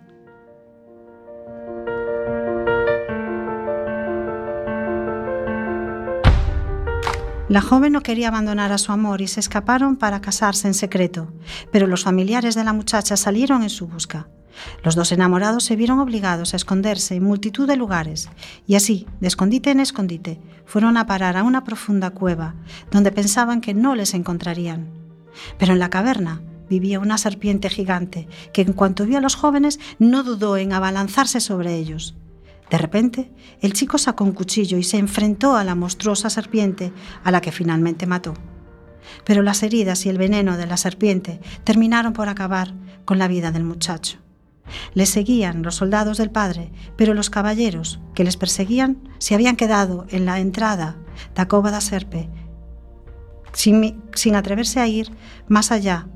[7.47, 11.31] La joven no quería abandonar a su amor y se escaparon para casarse en secreto,
[11.71, 14.27] pero los familiares de la muchacha salieron en su busca.
[14.83, 18.29] Los dos enamorados se vieron obligados a esconderse en multitud de lugares
[18.67, 22.55] y así, de escondite en escondite, fueron a parar a una profunda cueva
[22.91, 24.89] donde pensaban que no les encontrarían.
[25.57, 29.79] Pero en la caverna vivía una serpiente gigante que en cuanto vio a los jóvenes
[29.99, 32.15] no dudó en abalanzarse sobre ellos.
[32.69, 33.31] De repente,
[33.61, 36.91] el chico sacó un cuchillo y se enfrentó a la monstruosa serpiente,
[37.23, 38.33] a la que finalmente mató.
[39.23, 42.73] Pero las heridas y el veneno de la serpiente terminaron por acabar
[43.05, 44.17] con la vida del muchacho.
[44.93, 50.05] Le seguían los soldados del padre, pero los caballeros que les perseguían se habían quedado
[50.09, 50.97] en la entrada
[51.35, 52.29] de Cova da Serpe,
[53.53, 55.11] sin, sin atreverse a ir
[55.47, 56.07] más allá,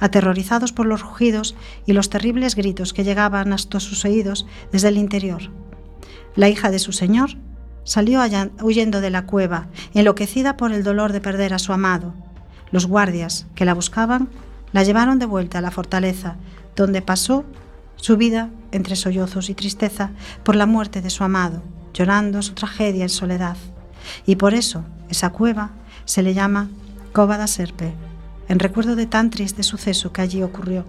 [0.00, 4.98] aterrorizados por los rugidos y los terribles gritos que llegaban hasta sus oídos desde el
[4.98, 5.50] interior.
[6.36, 7.30] La hija de su señor
[7.84, 8.20] salió
[8.62, 12.14] huyendo de la cueva, enloquecida por el dolor de perder a su amado.
[12.70, 14.28] Los guardias que la buscaban
[14.72, 16.36] la llevaron de vuelta a la fortaleza,
[16.74, 17.44] donde pasó
[17.96, 20.10] su vida entre sollozos y tristeza
[20.42, 23.56] por la muerte de su amado, llorando su tragedia en soledad.
[24.26, 25.70] Y por eso esa cueva
[26.04, 26.68] se le llama
[27.12, 27.94] Cova da Serpe,
[28.48, 30.84] en recuerdo de tan triste suceso que allí ocurrió.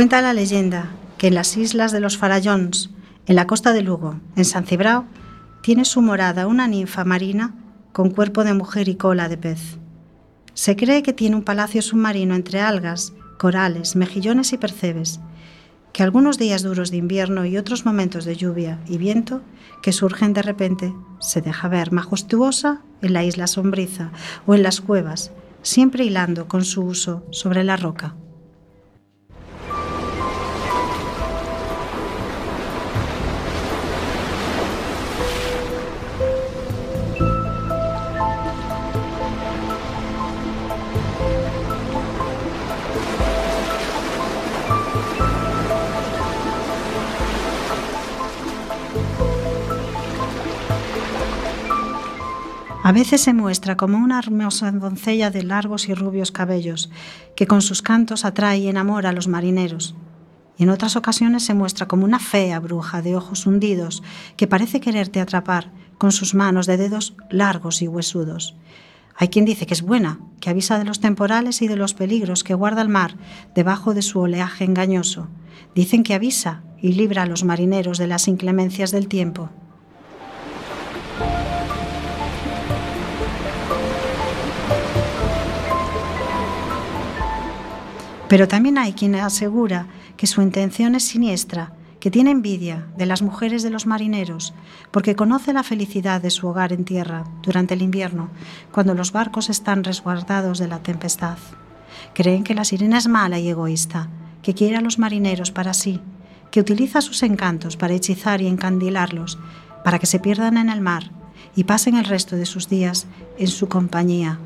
[0.00, 0.88] Cuenta la leyenda
[1.18, 2.88] que en las islas de los Farallones,
[3.26, 5.04] en la costa de Lugo, en San Cibrao,
[5.60, 7.54] tiene su morada una ninfa marina
[7.92, 9.76] con cuerpo de mujer y cola de pez.
[10.54, 15.20] Se cree que tiene un palacio submarino entre algas, corales, mejillones y percebes,
[15.92, 19.42] que algunos días duros de invierno y otros momentos de lluvia y viento
[19.82, 24.12] que surgen de repente se deja ver majestuosa en la isla sombriza
[24.46, 25.30] o en las cuevas,
[25.60, 28.14] siempre hilando con su uso sobre la roca.
[52.82, 56.90] A veces se muestra como una hermosa doncella de largos y rubios cabellos,
[57.36, 59.94] que con sus cantos atrae y enamora a los marineros.
[60.56, 64.02] Y en otras ocasiones se muestra como una fea bruja de ojos hundidos,
[64.36, 68.56] que parece quererte atrapar con sus manos de dedos largos y huesudos.
[69.14, 72.44] Hay quien dice que es buena, que avisa de los temporales y de los peligros
[72.44, 73.18] que guarda el mar
[73.54, 75.28] debajo de su oleaje engañoso.
[75.74, 79.50] Dicen que avisa y libra a los marineros de las inclemencias del tiempo.
[88.30, 93.22] Pero también hay quien asegura que su intención es siniestra, que tiene envidia de las
[93.22, 94.54] mujeres de los marineros,
[94.92, 98.28] porque conoce la felicidad de su hogar en tierra durante el invierno,
[98.70, 101.38] cuando los barcos están resguardados de la tempestad.
[102.14, 104.08] Creen que la sirena es mala y egoísta,
[104.44, 106.00] que quiere a los marineros para sí,
[106.52, 109.40] que utiliza sus encantos para hechizar y encandilarlos,
[109.82, 111.10] para que se pierdan en el mar
[111.56, 113.08] y pasen el resto de sus días
[113.38, 114.38] en su compañía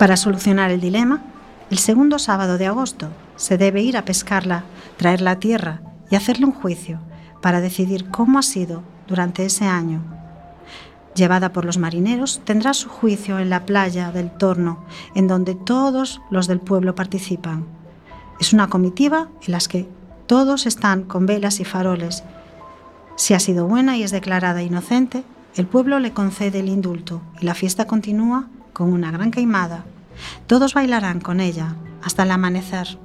[0.00, 1.20] Para solucionar el dilema,
[1.68, 4.64] el segundo sábado de agosto se debe ir a pescarla,
[4.96, 7.00] traerla a tierra y hacerle un juicio
[7.42, 10.00] para decidir cómo ha sido durante ese año.
[11.14, 16.22] Llevada por los marineros, tendrá su juicio en la playa del Torno, en donde todos
[16.30, 17.66] los del pueblo participan.
[18.40, 19.86] Es una comitiva en la que
[20.26, 22.24] todos están con velas y faroles.
[23.16, 25.24] Si ha sido buena y es declarada inocente,
[25.56, 28.48] el pueblo le concede el indulto y la fiesta continúa
[28.80, 29.84] con una gran queimada.
[30.46, 32.98] Todos bailarán con ella hasta el amanecer.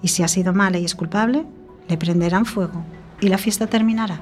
[0.00, 1.44] Y si ha sido mala y es culpable,
[1.88, 2.82] le prenderán fuego
[3.20, 4.18] y la fiesta terminará.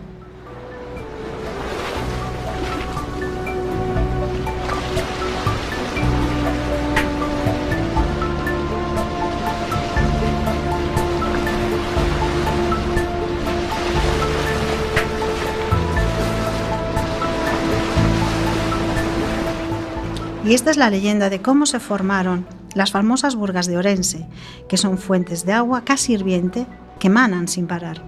[20.47, 24.29] Y esta es la leyenda de cómo se formaron las famosas burgas de Orense,
[24.69, 26.69] que son fuentes de agua casi hirviente
[27.01, 28.05] que manan sin parar.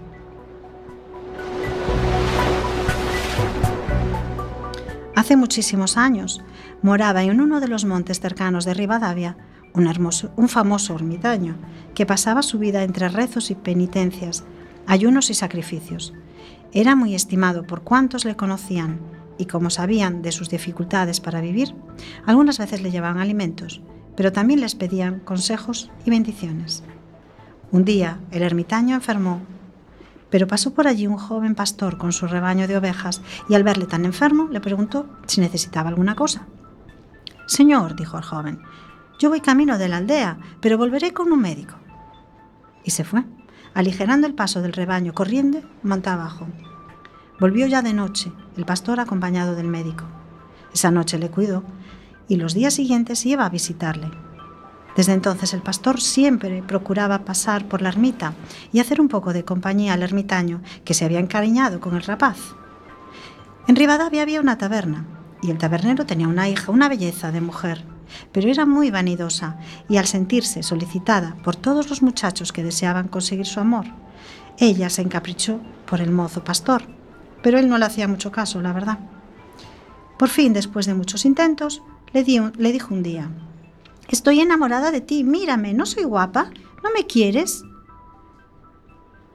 [5.17, 6.41] Hace muchísimos años
[6.81, 9.37] moraba en uno de los montes cercanos de Rivadavia
[9.75, 9.93] un,
[10.37, 11.57] un famoso ermitaño
[11.93, 14.45] que pasaba su vida entre rezos y penitencias,
[14.87, 16.15] ayunos y sacrificios.
[16.73, 21.75] Era muy estimado por cuantos le conocían y como sabían de sus dificultades para vivir,
[22.27, 23.81] algunas veces le llevaban alimentos,
[24.17, 26.83] pero también les pedían consejos y bendiciones.
[27.71, 29.41] Un día el ermitaño enfermó,
[30.31, 33.87] pero pasó por allí un joven pastor con su rebaño de ovejas y al verle
[33.87, 36.47] tan enfermo le preguntó si necesitaba alguna cosa.
[37.47, 38.61] Señor, dijo el joven,
[39.19, 41.77] yo voy camino de la aldea, pero volveré con un médico.
[42.85, 43.25] Y se fue,
[43.75, 46.47] aligerando el paso del rebaño, corriendo monta abajo.
[47.41, 50.05] Volvió ya de noche, el pastor acompañado del médico.
[50.75, 51.63] Esa noche le cuidó
[52.27, 54.11] y los días siguientes iba a visitarle.
[54.97, 58.35] Desde entonces el pastor siempre procuraba pasar por la ermita
[58.73, 62.39] y hacer un poco de compañía al ermitaño que se había encariñado con el rapaz.
[63.69, 65.07] En Rivadavia había una taberna
[65.41, 67.85] y el tabernero tenía una hija, una belleza de mujer,
[68.33, 69.59] pero era muy vanidosa
[69.89, 73.87] y al sentirse solicitada por todos los muchachos que deseaban conseguir su amor,
[74.59, 76.98] ella se encaprichó por el mozo pastor
[77.43, 78.99] pero él no le hacía mucho caso, la verdad.
[80.19, 81.83] Por fin, después de muchos intentos,
[82.13, 83.31] le, dijo un día,
[84.09, 86.51] Estoy enamorada de ti, mírame, ¿no soy guapa?
[86.83, 87.63] ¿No me quieres?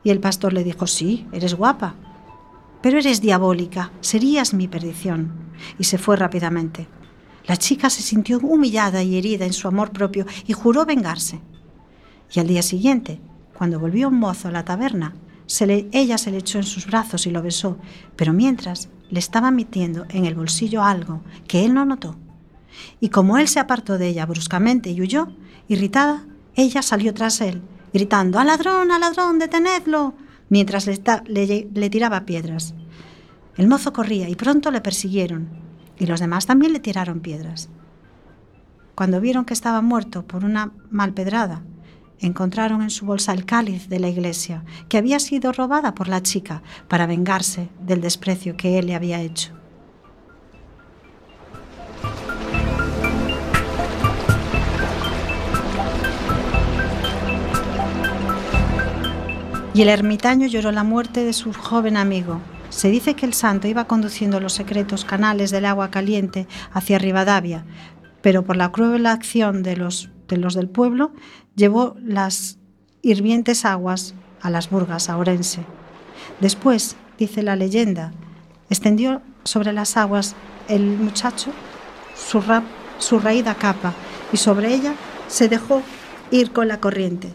[0.03, 1.95] Y el pastor le dijo, sí, eres guapa,
[2.81, 5.31] pero eres diabólica, serías mi perdición.
[5.77, 6.87] Y se fue rápidamente.
[7.45, 11.39] La chica se sintió humillada y herida en su amor propio y juró vengarse.
[12.33, 13.21] Y al día siguiente,
[13.57, 15.13] cuando volvió un mozo a la taberna,
[15.47, 17.77] ella se le echó en sus brazos y lo besó,
[18.15, 22.15] pero mientras le estaba metiendo en el bolsillo algo que él no notó.
[22.99, 25.27] Y como él se apartó de ella bruscamente y huyó,
[25.67, 26.25] irritada,
[26.55, 27.61] ella salió tras él,
[27.93, 30.15] gritando ¡Al ladrón, al ladrón, detenedlo!
[30.49, 32.75] mientras le, le tiraba piedras.
[33.57, 35.49] El mozo corría y pronto le persiguieron,
[35.97, 37.69] y los demás también le tiraron piedras.
[38.95, 41.63] Cuando vieron que estaba muerto por una mal pedrada,
[42.20, 46.24] encontraron en su bolsa el cáliz de la iglesia, que había sido robada por la
[46.24, 49.53] chica para vengarse del desprecio que él le había hecho.
[59.76, 62.39] Y el ermitaño lloró la muerte de su joven amigo.
[62.70, 67.66] Se dice que el santo iba conduciendo los secretos canales del agua caliente hacia Rivadavia,
[68.22, 71.11] pero por la cruel acción de los, de los del pueblo
[71.55, 72.57] llevó las
[73.01, 75.65] hirvientes aguas a las burgas, a Orense.
[76.39, 78.11] Después, dice la leyenda,
[78.69, 80.35] extendió sobre las aguas
[80.67, 81.51] el muchacho
[82.15, 82.41] su,
[82.97, 83.93] su raída capa
[84.31, 84.95] y sobre ella
[85.27, 85.81] se dejó
[86.31, 87.33] ir con la corriente.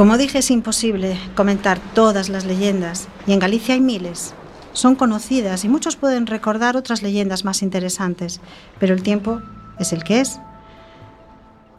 [0.00, 4.32] Como dije, es imposible comentar todas las leyendas, y en Galicia hay miles.
[4.72, 8.40] Son conocidas y muchos pueden recordar otras leyendas más interesantes,
[8.78, 9.42] pero el tiempo
[9.78, 10.40] es el que es.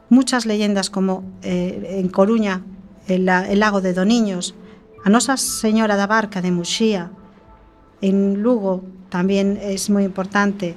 [0.10, 2.62] Muchas leyendas como eh, en Coruña,
[3.08, 4.54] el, lago de Doniños,
[5.04, 7.10] a Nosa Señora da Barca de Muxía,
[8.02, 10.76] en Lugo también es muy importante,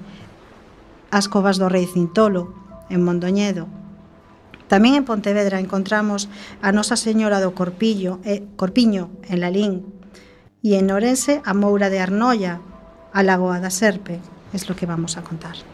[1.11, 2.55] as covas do Rei Cintolo,
[2.89, 3.69] en Mondoñedo,
[4.69, 6.33] Tamén en Pontevedra encontramos
[6.65, 9.75] a Nosa Señora do Corpillo, eh, Corpiño, en Lalín,
[10.65, 12.65] e en Orense a Moura de Arnoia,
[13.13, 14.25] a Lagoa da Serpe,
[14.57, 15.74] es lo que vamos a contar.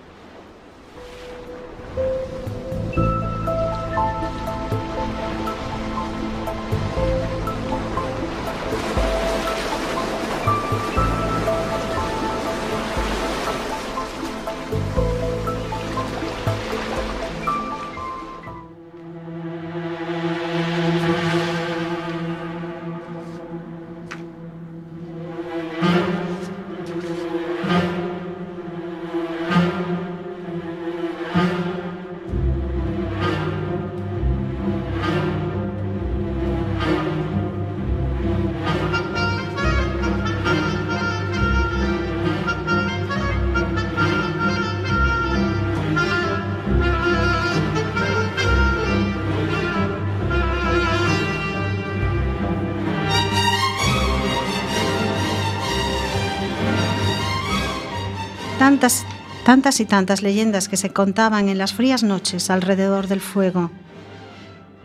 [58.80, 63.70] Tantas, y tantas leyendas que se contaban en las frías noches alrededor del fuego.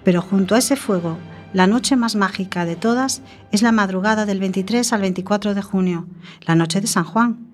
[0.03, 1.17] Pero junto a ese fuego,
[1.53, 3.21] la noche más mágica de todas
[3.53, 6.07] es la madrugada del 23 al 24 de junio,
[6.41, 7.47] la noche de San Juan.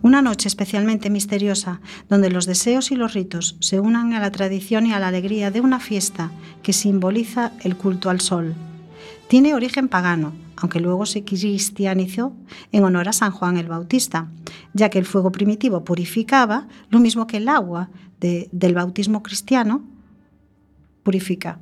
[0.00, 4.86] Una noche especialmente misteriosa, donde los deseos y los ritos se unan a la tradición
[4.86, 6.30] y a la alegría de una fiesta
[6.62, 8.54] que simboliza el culto al sol.
[9.28, 12.32] Tiene origen pagano, aunque luego se cristianizó
[12.72, 14.30] en honor a San Juan el Bautista,
[14.72, 17.90] ya que el fuego primitivo purificaba lo mismo que el agua
[18.20, 19.84] del bautismo cristiano
[21.02, 21.60] purifica.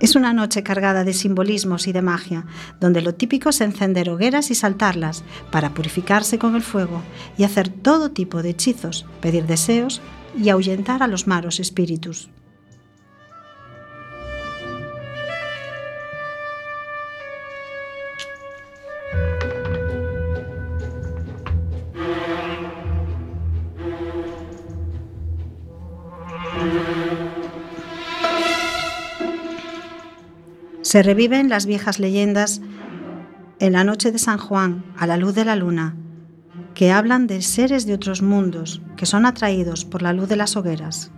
[0.00, 2.46] Es una noche cargada de simbolismos y de magia,
[2.80, 7.02] donde lo típico es encender hogueras y saltarlas para purificarse con el fuego
[7.36, 10.00] y hacer todo tipo de hechizos, pedir deseos
[10.42, 12.30] y ahuyentar a los malos espíritus.
[30.90, 32.60] Se reviven las viejas leyendas
[33.60, 35.94] en la noche de San Juan, a la luz de la luna,
[36.74, 40.56] que hablan de seres de otros mundos que son atraídos por la luz de las
[40.56, 41.12] hogueras.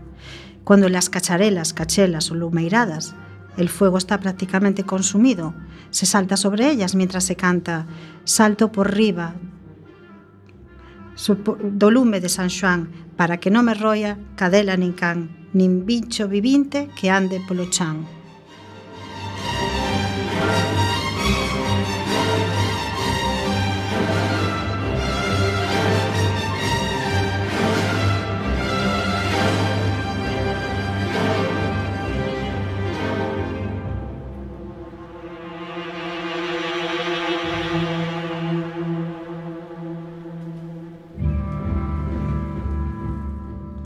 [0.65, 3.15] Cuando en las cacharelas, cachelas o lumeiradas
[3.57, 5.55] el fuego está prácticamente consumido,
[5.89, 7.87] se salta sobre ellas mientras se canta
[8.25, 9.37] Salto por riba
[11.73, 16.29] do lume de San Juan para que no me roya cadela nin can, nin bicho
[16.29, 18.21] vivinte que ande polo chan.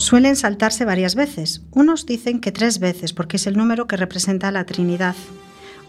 [0.07, 1.63] Suelen saltarse varias veces.
[1.71, 5.17] Unos dicen que tres veces porque es el número que representa la Trinidad.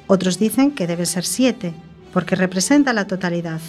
[0.08, 1.72] Otros dicen que deben ser siete
[2.12, 3.60] porque representa la totalidad.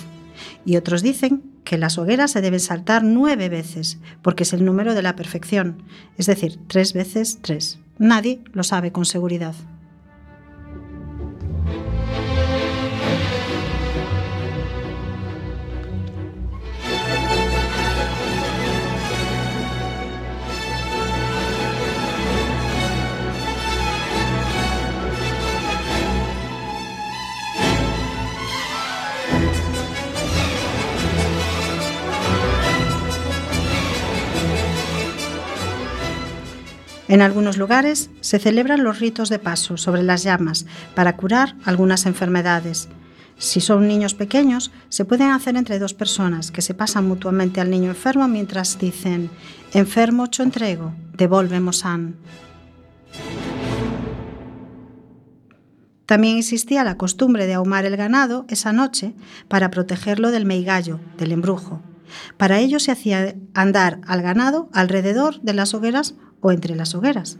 [0.65, 4.95] Y otros dicen que las hogueras se deben saltar nueve veces porque es el número
[4.95, 5.83] de la perfección,
[6.17, 7.77] es decir, tres veces tres.
[7.99, 9.53] Nadie lo sabe con seguridad.
[37.09, 42.05] En algunos lugares se celebran los ritos de paso sobre las llamas para curar algunas
[42.05, 42.87] enfermedades.
[43.39, 47.71] Si son niños pequeños, se pueden hacer entre dos personas que se pasan mutuamente al
[47.71, 49.31] niño enfermo mientras dicen,
[49.73, 52.15] enfermo cho entrego, devolvemos an.
[56.05, 59.15] También existía la costumbre de ahumar el ganado esa noche
[59.47, 61.81] para protegerlo del meigallo, del embrujo.
[62.37, 67.37] Para ello se hacía andar al ganado alrededor de las hogueras o entre las hogueras.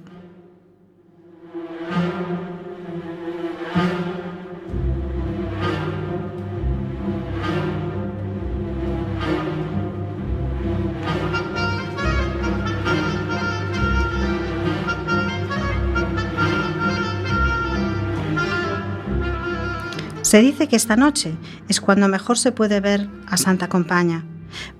[20.30, 21.34] Se dice que esta noche
[21.70, 24.24] es cuando mejor se puede ver a Santa Compaña,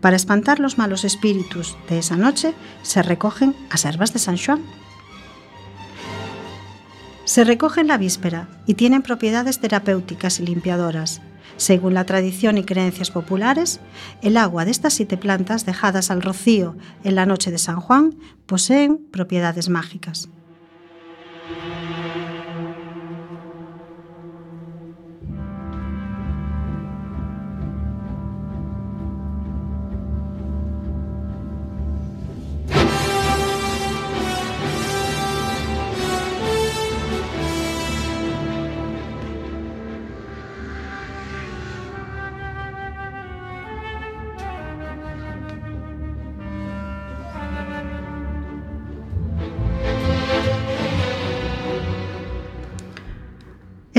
[0.02, 4.62] para espantar los malos espíritus de esa noche se recogen a servas de San Juan.
[7.26, 11.22] Se recogen la víspera y tienen propiedades terapéuticas y limpiadoras.
[11.58, 13.82] Según la tradición y creencias populares,
[14.22, 18.16] el agua de estas siete plantas dejadas al rocío en la noche de San Juan
[18.46, 20.30] poseen propiedades mágicas.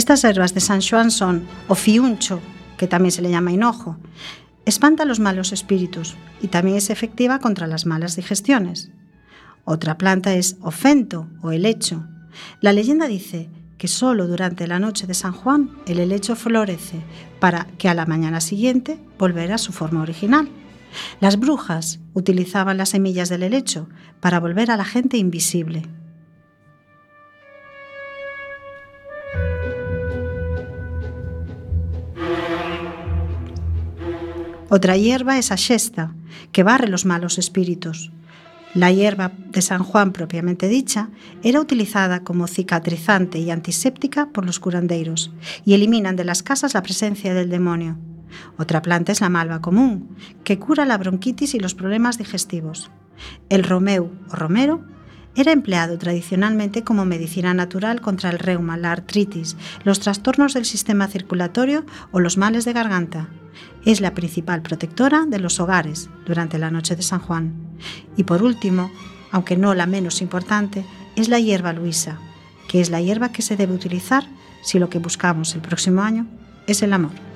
[0.01, 2.41] Estas herbas de San Juan son o fiuncho,
[2.79, 3.99] que también se le llama hinojo,
[4.65, 8.91] espanta los malos espíritus y también es efectiva contra las malas digestiones.
[9.67, 12.07] Otra planta es ofento o helecho.
[12.63, 17.03] La leyenda dice que solo durante la noche de San Juan el helecho florece
[17.39, 20.49] para que a la mañana siguiente volver a su forma original.
[21.21, 23.87] Las brujas utilizaban las semillas del helecho
[24.21, 25.83] para volver a la gente invisible.
[34.73, 36.15] Otra hierba es ashesta,
[36.53, 38.13] que barre los malos espíritus.
[38.73, 41.09] La hierba de San Juan propiamente dicha
[41.43, 45.33] era utilizada como cicatrizante y antiséptica por los curandeiros
[45.65, 47.99] y eliminan de las casas la presencia del demonio.
[48.59, 52.93] Otra planta es la malva común, que cura la bronquitis y los problemas digestivos.
[53.49, 54.85] El romeu o romero
[55.37, 61.07] era empleado tradicionalmente como medicina natural contra el reuma, la artritis, los trastornos del sistema
[61.09, 63.29] circulatorio o los males de garganta.
[63.85, 67.55] Es la principal protectora de los hogares durante la noche de San Juan.
[68.17, 68.91] Y por último,
[69.31, 70.85] aunque no la menos importante,
[71.17, 72.19] es la hierba luisa,
[72.69, 74.25] que es la hierba que se debe utilizar
[74.63, 76.27] si lo que buscamos el próximo año
[76.67, 77.30] es el amor.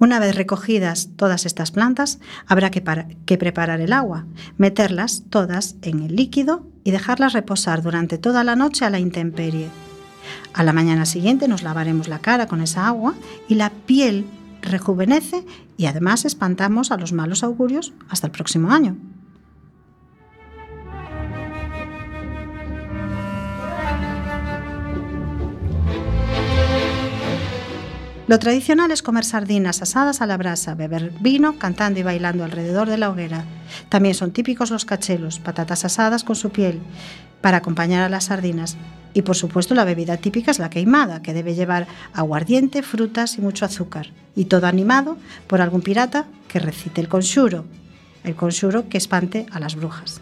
[0.00, 4.26] Una vez recogidas todas estas plantas, habrá que, preparar el agua,
[4.56, 9.68] meterlas todas en el líquido y dejarlas reposar durante toda la noche a la intemperie.
[10.52, 13.14] A la mañana siguiente nos lavaremos la cara con esa agua
[13.48, 14.26] y la piel
[14.62, 15.44] rejuvenece
[15.76, 18.96] y además espantamos a los malos augurios hasta el próximo año.
[28.28, 32.86] Lo tradicional es comer sardinas asadas a la brasa, beber vino, cantando y bailando alrededor
[32.86, 33.46] de la hoguera.
[33.88, 36.78] También son típicos los cachelos, patatas asadas con su piel,
[37.40, 38.76] para acompañar a las sardinas.
[39.14, 43.40] Y por supuesto la bebida típica es la queimada, que debe llevar aguardiente, frutas y
[43.40, 44.08] mucho azúcar.
[44.36, 45.16] Y todo animado
[45.46, 47.64] por algún pirata que recite el conjuro,
[48.24, 50.20] el conjuro que espante a las brujas.